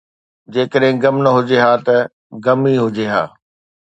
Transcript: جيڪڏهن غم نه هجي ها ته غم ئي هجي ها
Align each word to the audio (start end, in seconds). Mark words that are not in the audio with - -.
جيڪڏهن 0.53 0.95
غم 1.03 1.15
نه 1.23 1.29
هجي 1.35 1.57
ها 1.63 1.73
ته 1.85 1.97
غم 2.43 2.61
ئي 2.69 2.75
هجي 2.83 3.05
ها 3.13 3.23